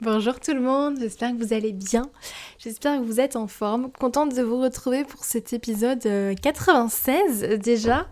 [0.00, 2.08] Bonjour tout le monde, j'espère que vous allez bien,
[2.60, 6.06] j'espère que vous êtes en forme, contente de vous retrouver pour cet épisode
[6.40, 8.06] 96 euh, déjà.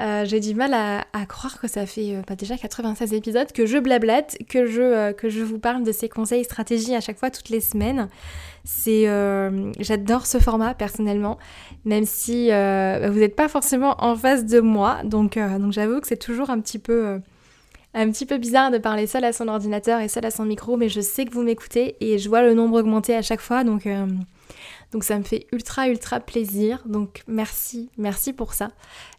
[0.00, 3.76] Euh, j'ai du mal à, croire que ça fait bah, déjà 96 épisodes que je
[3.76, 7.28] blablate, que je, que je vous parle de ces conseils et stratégies à chaque fois
[7.30, 8.08] toutes les semaines.
[8.64, 9.04] C'est,
[9.78, 11.36] j'adore ce format personnellement,
[11.84, 16.16] même si vous n'êtes pas forcément en face de moi, donc, donc j'avoue que c'est
[16.16, 17.20] toujours un petit peu
[17.96, 20.76] un petit peu bizarre de parler seul à son ordinateur et seul à son micro,
[20.76, 23.64] mais je sais que vous m'écoutez et je vois le nombre augmenter à chaque fois,
[23.64, 24.06] donc, euh,
[24.92, 26.82] donc ça me fait ultra ultra plaisir.
[26.84, 28.68] Donc merci, merci pour ça.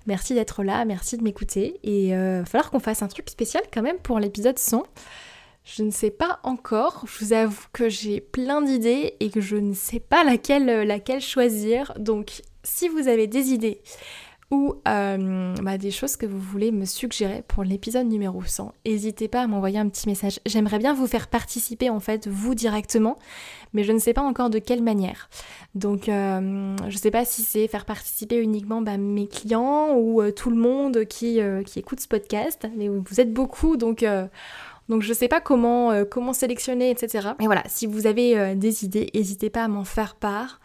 [0.06, 1.80] Merci d'être là, merci de m'écouter.
[1.84, 4.84] Et il euh, va falloir qu'on fasse un truc spécial quand même pour l'épisode 100.
[5.66, 9.58] Je ne sais pas encore, je vous avoue que j'ai plein d'idées et que je
[9.58, 11.94] ne sais pas laquelle, laquelle choisir.
[11.98, 13.82] Donc si vous avez des idées,
[14.50, 18.74] ou euh, bah, des choses que vous voulez me suggérer pour l'épisode numéro 100.
[18.86, 20.40] N'hésitez pas à m'envoyer un petit message.
[20.46, 23.18] J'aimerais bien vous faire participer en fait vous directement,
[23.74, 25.30] mais je ne sais pas encore de quelle manière.
[25.76, 30.22] Donc euh, je ne sais pas si c'est faire participer uniquement bah, mes clients ou
[30.22, 34.06] euh, tout le monde qui, qui écoute ce podcast, mais vous êtes beaucoup donc
[34.90, 37.30] donc je sais pas comment, euh, sélectionner, etc.
[37.40, 40.60] Et voilà, si vous avez euh, des idées, n'hésitez pas à m'en faire part.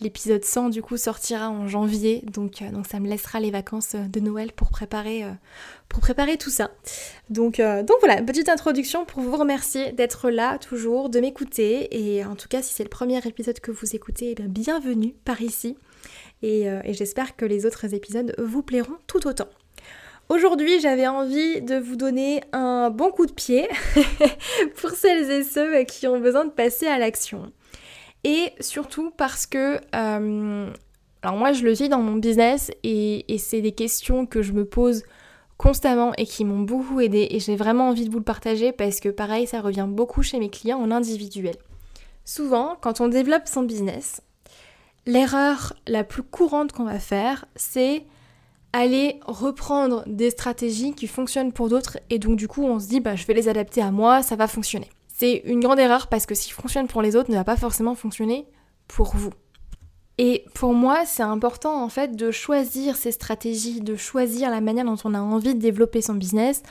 [0.00, 4.20] L'épisode 100 du coup sortira en janvier, donc, euh, ça me laissera les vacances de
[4.20, 5.24] Noël pour préparer,
[6.38, 6.70] tout ça.
[7.30, 11.88] Donc, donc voilà, petite introduction pour vous remercier d'être là toujours, de m'écouter.
[11.90, 15.40] Et en tout cas, si c'est le premier épisode que vous écoutez, eh bienvenue par
[15.42, 15.76] ici.
[16.42, 19.48] et j'espère que les autres épisodes vous plairont tout autant.
[20.28, 23.66] Aujourd'hui, j'avais envie de vous donner un bon coup de pied
[24.76, 27.50] pour celles et ceux qui ont besoin de passer à l'action.
[28.24, 30.70] Et surtout parce que, euh,
[31.22, 34.66] alors moi je le vis dans mon business et, c'est des questions que je me
[34.66, 35.02] pose
[35.56, 39.00] constamment et qui m'ont beaucoup aidé et j'ai vraiment envie de vous le partager parce
[39.00, 41.56] que pareil, ça revient beaucoup chez mes clients en individuel.
[42.26, 44.20] Souvent, quand on développe son business,
[45.06, 48.04] l'erreur la plus courante qu'on va faire, c'est
[48.72, 53.00] aller reprendre des stratégies qui fonctionnent pour d'autres et donc du coup on se dit
[53.00, 54.88] bah je vais les adapter à moi, ça va fonctionner.
[55.08, 57.56] C'est une grande erreur parce que ce qui fonctionne pour les autres ne va pas
[57.56, 58.46] forcément fonctionner
[58.86, 59.30] pour vous.
[60.18, 64.84] Et pour moi, c'est important en fait de choisir ses stratégies, de choisir la manière
[64.84, 66.62] dont on a envie de développer son business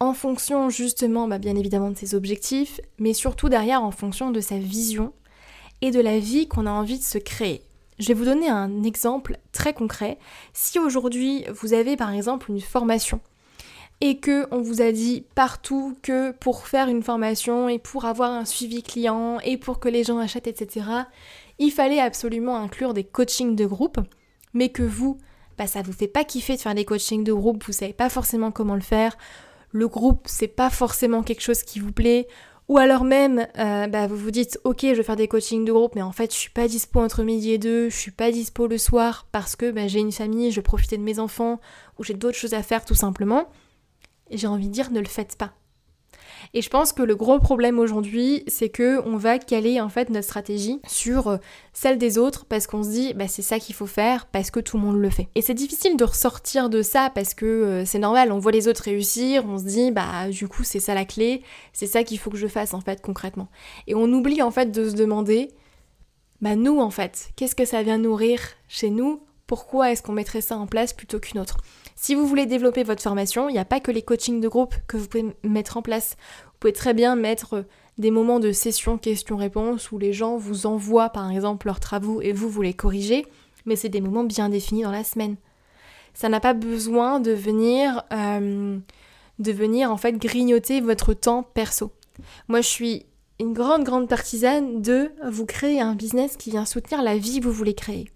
[0.00, 4.40] en fonction justement, bah, bien évidemment, de ses objectifs, mais surtout derrière en fonction de
[4.40, 5.12] sa vision
[5.80, 7.62] et de la vie qu'on a envie de se créer.
[7.98, 10.18] Je vais vous donner un exemple très concret.
[10.52, 13.20] Si aujourd'hui vous avez par exemple une formation
[14.00, 18.30] et que on vous a dit partout que pour faire une formation et pour avoir
[18.30, 20.86] un suivi client et pour que les gens achètent, etc.,
[21.58, 23.98] il fallait absolument inclure des coachings de groupe,
[24.54, 25.18] mais que vous,
[25.56, 28.08] bah, ça vous fait pas kiffer de faire des coachings de groupe, vous savez pas
[28.08, 29.18] forcément comment le faire,
[29.72, 32.28] le groupe c'est pas forcément quelque chose qui vous plaît,
[32.68, 35.72] ou alors même, euh, bah, vous vous dites, ok, je vais faire des coachings de
[35.72, 38.30] groupe, mais en fait, je suis pas dispo entre midi et deux, je suis pas
[38.30, 41.60] dispo le soir parce que bah, j'ai une famille, je veux profiter de mes enfants,
[41.98, 43.48] ou j'ai d'autres choses à faire tout simplement.
[44.30, 45.54] J'ai envie de dire, ne le faites pas.
[46.54, 50.10] Et je pense que le gros problème aujourd'hui, c'est que on va caler en fait
[50.10, 51.36] notre stratégie sur euh,
[51.72, 54.60] celle des autres parce qu'on se dit bah c'est ça qu'il faut faire parce que
[54.60, 55.28] tout le monde le fait.
[55.34, 58.68] Et c'est difficile de ressortir de ça parce que euh, c'est normal, on voit les
[58.68, 61.42] autres réussir, on se dit bah du coup c'est ça la clé,
[61.72, 63.48] c'est ça qu'il faut que je fasse en fait concrètement.
[63.86, 65.50] Et on oublie en fait de se demander
[66.40, 70.40] bah nous en fait, qu'est-ce que ça vient nourrir chez nous Pourquoi est-ce qu'on mettrait
[70.40, 71.56] ça en place plutôt qu'une autre
[72.00, 74.76] si vous voulez développer votre formation, il n'y a pas que les coachings de groupe
[74.86, 76.16] que vous pouvez mettre en place.
[76.44, 77.64] Vous pouvez très bien mettre
[77.98, 82.32] des moments de session questions-réponses où les gens vous envoient par exemple leurs travaux et
[82.32, 83.26] vous, vous les corrigez,
[83.66, 85.34] mais c'est des moments bien définis dans la semaine.
[86.14, 88.78] Ça n'a pas besoin de venir, euh,
[89.40, 91.90] de venir en fait grignoter votre temps perso.
[92.46, 93.06] Moi je suis
[93.40, 97.44] une grande grande partisane de vous créer un business qui vient soutenir la vie que
[97.44, 98.08] vous voulez créer.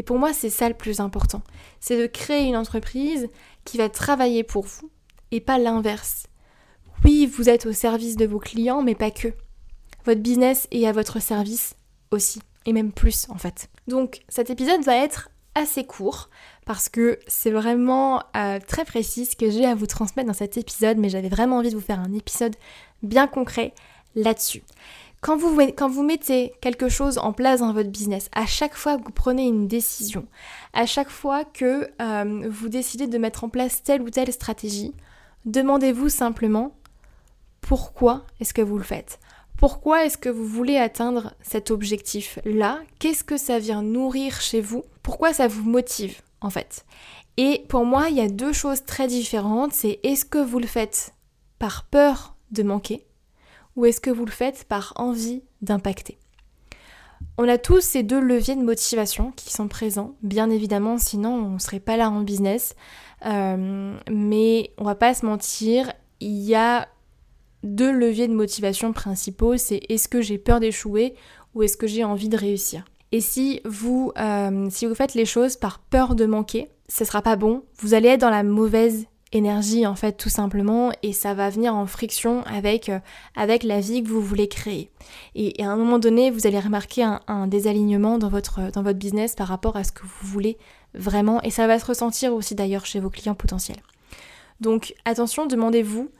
[0.00, 1.42] Et pour moi, c'est ça le plus important.
[1.78, 3.28] C'est de créer une entreprise
[3.66, 4.90] qui va travailler pour vous
[5.30, 6.26] et pas l'inverse.
[7.04, 9.28] Oui, vous êtes au service de vos clients, mais pas que.
[10.06, 11.74] Votre business est à votre service
[12.12, 13.68] aussi, et même plus en fait.
[13.88, 16.30] Donc cet épisode va être assez court
[16.64, 20.56] parce que c'est vraiment euh, très précis ce que j'ai à vous transmettre dans cet
[20.56, 22.56] épisode, mais j'avais vraiment envie de vous faire un épisode
[23.02, 23.74] bien concret
[24.14, 24.62] là-dessus.
[25.20, 29.10] Quand vous, mettez quelque chose en place dans votre business, à chaque fois que vous
[29.10, 30.26] prenez une décision,
[30.72, 34.94] à chaque fois que euh, vous décidez de mettre en place telle ou telle stratégie,
[35.44, 36.74] demandez-vous simplement
[37.60, 39.20] pourquoi est-ce que vous le faites?
[39.58, 42.80] Pourquoi est-ce que vous voulez atteindre cet objectif-là?
[42.98, 44.84] Qu'est-ce que ça vient nourrir chez vous?
[45.02, 46.86] Pourquoi ça vous motive en fait?
[47.36, 49.74] Et pour moi, il y a deux choses très différentes.
[49.74, 51.14] C'est est-ce que vous le faites
[51.58, 53.06] par peur de manquer
[53.76, 56.18] ou est-ce que vous le faites par envie d'impacter?
[57.38, 61.50] On a tous ces deux leviers de motivation qui sont présents, bien évidemment, sinon on
[61.50, 62.74] ne serait pas là en business.
[63.26, 66.88] Euh, mais on va pas se mentir, il y a
[67.62, 71.14] deux leviers de motivation principaux, c'est est-ce que j'ai peur d'échouer
[71.54, 72.84] ou est-ce que j'ai envie de réussir?
[73.12, 77.22] Et si vous, euh, si vous faites les choses par peur de manquer, ce sera
[77.22, 77.64] pas bon.
[77.78, 81.74] Vous allez être dans la mauvaise énergie en fait tout simplement et ça va venir
[81.74, 82.98] en friction avec, euh,
[83.36, 84.90] avec la vie que vous voulez créer.
[85.34, 89.34] Et, à un moment donné, vous allez remarquer un, désalignement dans votre, dans votre business
[89.34, 90.58] par rapport à ce que vous voulez
[90.94, 93.82] vraiment et ça va se ressentir aussi d'ailleurs chez vos clients potentiels.
[94.60, 96.10] Donc attention, demandez-vous,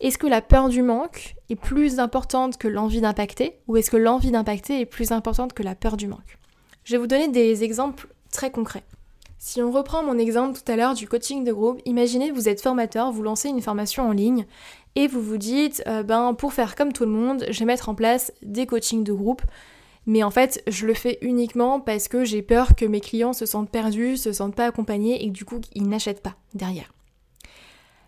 [0.00, 3.98] est-ce que la peur du manque est plus importante que l'envie d'impacter ou est-ce que
[3.98, 6.38] l'envie d'impacter est plus importante que la peur du manque?
[6.84, 8.84] Je vais vous donner des exemples très concrets.
[9.42, 12.60] Si on reprend mon exemple tout à l'heure du coaching de groupe, imaginez vous êtes
[12.60, 14.44] formateur, vous lancez une formation en ligne
[14.96, 17.88] et vous vous dites, euh, ben pour faire comme tout le monde, je vais mettre
[17.88, 19.40] en place des coachings de groupe.
[20.04, 23.46] Mais en fait, je le fais uniquement parce que j'ai peur que mes clients se
[23.46, 26.92] sentent perdus, se sentent pas accompagnés et que du coup ils n'achètent pas derrière.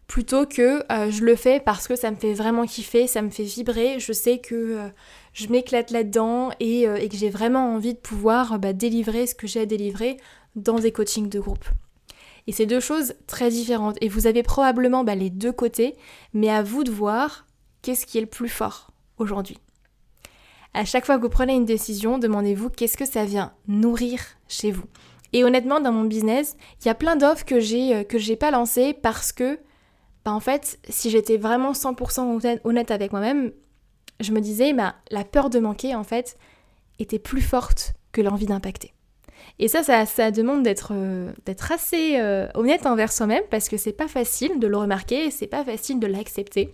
[0.08, 3.30] Plutôt que euh, je le fais parce que ça me fait vraiment kiffer, ça me
[3.30, 4.88] fait vibrer, je sais que euh,
[5.32, 9.60] je m'éclate là-dedans et, que j'ai vraiment envie de pouvoir bah, délivrer ce que j'ai
[9.60, 10.18] à délivrer
[10.56, 11.64] dans des coachings de groupe.
[12.46, 13.96] Et c'est deux choses très différentes.
[14.00, 15.94] Et vous avez probablement bah, les deux côtés,
[16.32, 17.46] mais à vous de voir
[17.82, 19.58] qu'est-ce qui est le plus fort aujourd'hui.
[20.74, 24.70] À chaque fois que vous prenez une décision, demandez-vous qu'est-ce que ça vient nourrir chez
[24.70, 24.84] vous.
[25.32, 28.36] Et honnêtement, dans mon business, il y a plein d'offres que j'ai euh, que j'ai
[28.36, 29.58] pas lancées parce que,
[30.24, 33.52] bah en fait, si j'étais vraiment 100% honnête avec moi-même,
[34.20, 36.36] je me disais, bah, la peur de manquer, en fait,
[36.98, 38.92] était plus forte que l'envie d'impacter.
[39.58, 41.32] Et ça, ça, demande d'être euh,
[41.70, 45.64] assez euh, honnête envers soi-même parce que c'est pas facile de le remarquer, c'est pas
[45.64, 46.72] facile de l'accepter.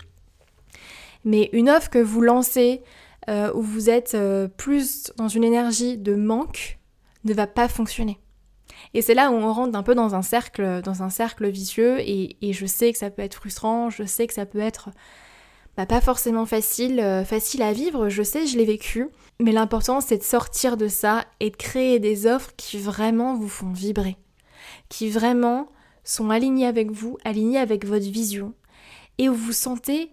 [1.24, 2.82] Mais une offre que vous lancez
[3.28, 4.16] euh, où vous êtes
[4.56, 6.78] plus dans une énergie de manque
[7.24, 8.18] ne va pas fonctionner.
[8.94, 11.98] Et c'est là où on rentre un peu dans un cercle, dans un cercle vicieux
[12.00, 14.90] et, je sais que ça peut être frustrant, je sais que ça peut être
[15.78, 19.06] bah, pas forcément facile, euh, facile à vivre, je sais, je l'ai vécu.
[19.38, 23.48] Mais l'important, c'est de sortir de ça et de créer des offres qui vraiment vous
[23.48, 24.16] font vibrer.
[24.88, 25.68] Qui vraiment
[26.02, 28.54] sont alignées avec vous, alignées avec votre vision.
[29.18, 30.10] Et où vous sentez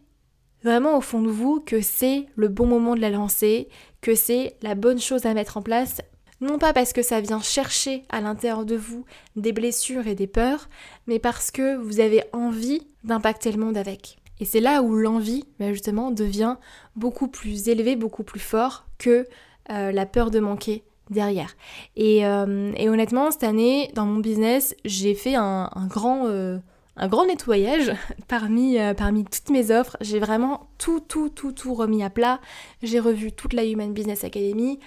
[0.63, 3.67] vraiment au fond de vous que c'est le bon moment de la lancer,
[4.01, 5.97] que c'est la bonne chose à mettre en place.
[6.41, 9.03] Non pas parce que ça vient chercher à l'intérieur de vous
[9.35, 10.69] des blessures et des peurs,
[11.07, 14.17] mais parce que vous avez envie d'impacter le monde avec.
[14.39, 16.57] Et c'est là où l'envie, bah, justement, devient
[16.95, 19.27] beaucoup plus élevée, beaucoup plus fort que
[19.71, 21.55] euh, la peur de manquer derrière.
[21.97, 26.57] Euh, et, honnêtement, cette année, dans mon business, j'ai fait un, grand, euh,
[26.97, 27.93] un grand nettoyage
[28.27, 29.97] parmi, parmi toutes mes offres.
[30.01, 32.39] J'ai vraiment tout, tout, tout, tout remis à plat.
[32.83, 34.79] J'ai revu toute la Human Business Academy,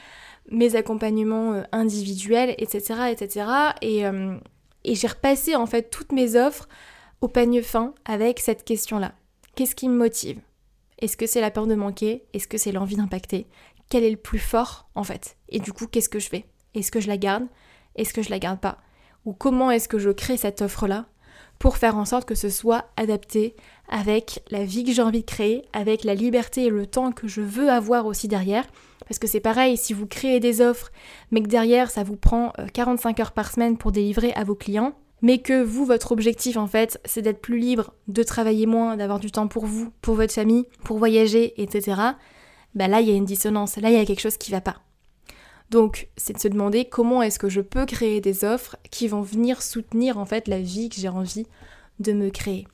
[0.50, 3.47] mes accompagnements individuels, etc., etc.
[3.83, 4.05] Et,
[4.85, 6.69] j'ai repassé en fait toutes mes offres
[7.21, 9.12] au peigne fin avec cette question-là.
[9.58, 10.38] Qu'est-ce qui me motive?
[11.00, 12.22] Est-ce que c'est la peur de manquer?
[12.32, 13.48] Est-ce que c'est l'envie d'impacter?
[13.90, 15.36] Quel est le plus fort en fait?
[15.48, 16.44] Et du coup, qu'est-ce que je fais?
[16.76, 17.42] Est-ce que je la garde?
[17.96, 18.78] Est-ce que je la garde pas?
[19.24, 21.06] Ou comment est-ce que je crée cette offre-là
[21.58, 23.56] pour faire en sorte que ce soit adapté
[23.88, 27.26] avec la vie que j'ai envie de créer, avec la liberté et le temps que
[27.26, 28.68] je veux avoir aussi derrière?
[29.08, 30.92] Parce que c'est pareil, si vous créez des offres,
[31.32, 34.54] mais que derrière ça vous prend 45 euh, heures par semaine pour délivrer à vos
[34.54, 38.96] clients, mais que vous, votre objectif en fait, c'est d'être plus libre, de travailler moins,
[38.96, 42.00] d'avoir du temps pour vous, pour votre famille, pour voyager, etc.,
[42.75, 44.60] bah là, il y a une dissonance, là, il y a quelque chose qui va
[44.60, 44.76] pas.
[45.70, 49.20] Donc, c'est de se demander comment est-ce que je peux créer des offres qui vont
[49.20, 51.46] venir soutenir en fait la vie que j'ai envie
[51.98, 52.66] de me créer.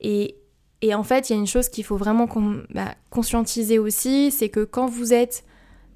[0.00, 0.36] Et,
[0.82, 2.28] et en fait, il y a une chose qu'il faut vraiment
[2.70, 5.44] bah, conscientiser aussi, c'est que quand vous êtes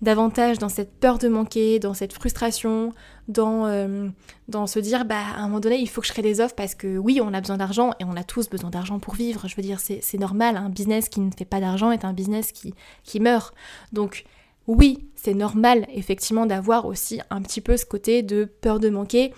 [0.02, 2.92] davantage dans cette peur de manquer, dans cette frustration,
[3.28, 4.09] dans, euh,
[4.49, 6.56] dans se dire bah à un moment donné il faut que je crée des offres
[6.56, 9.47] parce que oui on a besoin d'argent et on a tous besoin d'argent pour vivre.
[9.47, 12.50] Je veux dire c'est normal, un business qui ne fait pas d'argent est un business
[12.50, 13.54] qui, qui meurt.
[13.92, 14.25] Donc
[14.66, 19.32] oui c'est normal effectivement d'avoir aussi un petit peu ce côté de peur de manquer.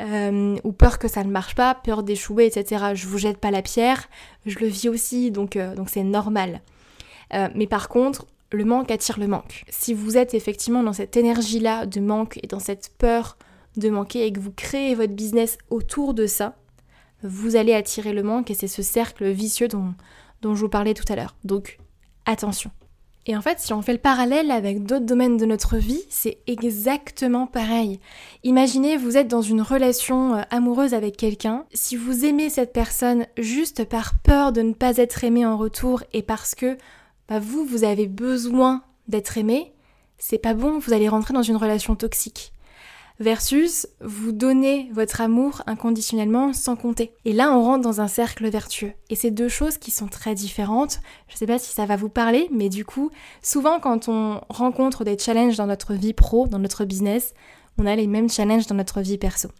[0.00, 2.92] Euh, ou peur que ça ne marche pas, peur d'échouer, etc.
[2.94, 4.08] Je vous jette pas la pierre,
[4.46, 6.62] je le vis aussi, donc euh, donc c'est normal.
[7.54, 9.64] mais par contre, le manque attire le manque.
[9.68, 13.36] Si vous êtes effectivement dans cette énergie-là de manque et dans cette peur
[13.76, 16.56] de manquer et que vous créez votre business autour de ça,
[17.22, 19.94] vous allez attirer le manque et c'est ce cercle vicieux dont,
[20.42, 21.36] je vous parlais tout à l'heure.
[21.44, 21.78] Donc
[22.26, 22.70] attention.
[23.26, 26.38] Et en fait, si on fait le parallèle avec d'autres domaines de notre vie, c'est
[26.46, 28.00] exactement pareil.
[28.44, 31.66] Imaginez, vous êtes dans une relation euh, amoureuse avec quelqu'un.
[31.74, 36.02] Si vous aimez cette personne juste par peur de ne pas être aimé en retour
[36.14, 36.78] et parce que
[37.30, 39.72] bah, vous, vous avez besoin d'être aimé,
[40.18, 42.52] c'est pas bon, vous allez rentrer dans une relation toxique.
[43.20, 47.12] Versus vous donnez votre amour inconditionnellement sans compter.
[47.24, 48.94] Et là, on rentre dans un cercle vertueux.
[49.10, 51.00] Et c'est deux choses qui sont très différentes.
[51.28, 53.10] Je sais pas si ça va vous parler, mais du coup,
[53.42, 57.34] souvent quand on rencontre des challenges dans notre vie pro, dans notre business,
[57.78, 59.50] on a les mêmes challenges dans notre vie perso.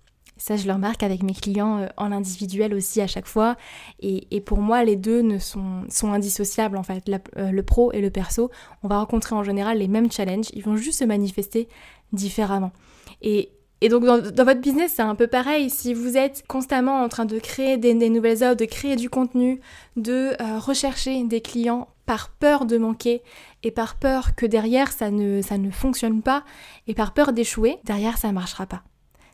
[0.40, 3.56] Ça, je le remarque avec mes clients euh, en individuel aussi à chaque fois.
[4.00, 7.04] Et, pour moi, les deux ne sont, sont indissociables en fait.
[7.36, 8.50] Euh, le pro et le perso,
[8.82, 10.46] on va rencontrer en général les mêmes challenges.
[10.54, 11.68] Ils vont juste se manifester
[12.14, 12.72] différemment.
[13.20, 13.50] Et,
[13.90, 15.68] donc dans, votre business, c'est un peu pareil.
[15.68, 19.60] Si vous êtes constamment en train de créer des, nouvelles offres, de créer du contenu,
[19.96, 23.22] de euh, rechercher des clients par peur de manquer
[23.62, 26.44] et par peur que derrière ça ne, ça ne fonctionne pas
[26.86, 28.82] et par peur d'échouer, derrière ça ne marchera pas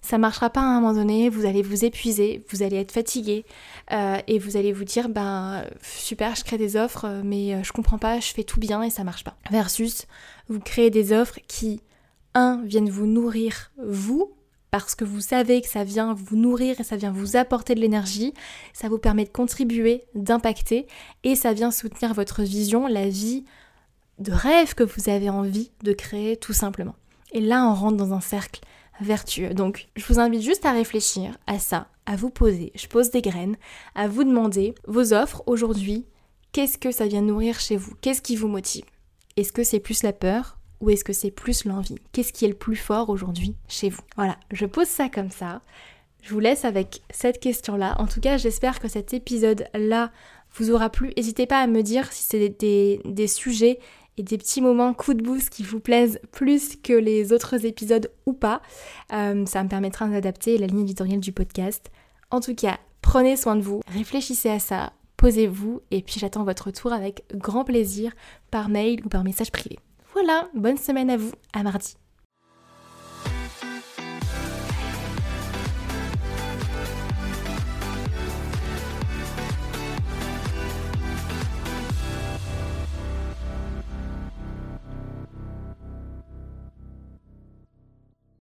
[0.07, 3.45] ça marchera pas à un moment donné, vous allez vous épuiser, vous allez être fatigué
[3.91, 7.73] euh, et vous allez vous dire ben super je crée des offres mais euh, je
[7.73, 9.37] comprends pas, je fais tout bien et ça marche pas.
[9.51, 10.07] Versus
[10.49, 11.81] vous créez des offres qui
[12.35, 14.33] un viennent vous nourrir vous
[14.71, 17.81] parce que vous savez que ça vient vous nourrir et ça vient vous apporter de
[17.81, 18.33] l'énergie,
[18.73, 20.87] ça vous permet de contribuer, d'impacter
[21.25, 23.45] et ça vient soutenir votre vision, la vie
[24.21, 26.95] de rêve que vous avez envie de créer tout simplement.
[27.33, 28.61] Et là on rentre dans un cercle
[29.01, 29.55] vertueux.
[29.55, 33.23] Donc je vous invite juste à réfléchir à ça, à vous poser, je pose des
[33.23, 33.57] graines,
[33.95, 36.07] à vous demander vos offres aujourd'hui,
[36.53, 37.95] qu'est-ce que ça vient nourrir chez vous?
[38.01, 38.85] Qu'est-ce qui vous motive?
[39.37, 41.99] Est-ce que c'est plus la peur ou est-ce que c'est plus l'envie?
[42.13, 44.03] Qu'est-ce qui est le plus fort aujourd'hui chez vous?
[44.17, 45.61] Voilà, je pose ça comme ça.
[46.23, 47.95] Je vous laisse avec cette question-là.
[48.01, 50.11] En tout cas, j'espère que cet épisode-là
[50.55, 51.13] vous aura plu.
[51.17, 53.79] N'hésitez pas à me dire si c'est des, des sujets
[54.17, 58.11] et des petits moments coup de boost qui vous plaisent plus que les autres épisodes
[58.25, 58.63] ou pas.
[59.13, 61.91] Euh, ça me permettra d'adapter la ligne éditoriale du podcast.
[62.31, 66.67] En tout cas, prenez soin de vous, réfléchissez à ça, posez-vous et puis j'attends votre
[66.67, 68.13] retour avec grand plaisir
[68.51, 69.79] par mail ou par message privé.
[70.13, 71.97] Voilà, bonne semaine à vous, à mardi.